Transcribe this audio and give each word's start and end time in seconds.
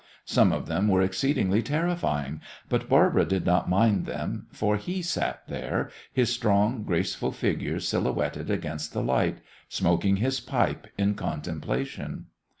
Some 0.25 0.51
of 0.51 0.65
them 0.65 0.87
were 0.87 1.03
exceedingly 1.03 1.61
terrifying, 1.61 2.41
but 2.69 2.89
Barbara 2.89 3.23
did 3.23 3.45
not 3.45 3.69
mind 3.69 4.07
them, 4.07 4.47
for 4.51 4.75
he 4.75 5.03
sat 5.03 5.43
there, 5.47 5.91
his 6.11 6.31
strong, 6.33 6.81
graceful 6.81 7.31
figure 7.31 7.79
silhouetted 7.79 8.49
against 8.49 8.93
the 8.93 9.03
light, 9.03 9.41
smoking 9.69 10.15
his 10.15 10.39
pipe 10.39 10.87
in 10.97 11.13
contemplation. 11.13 12.25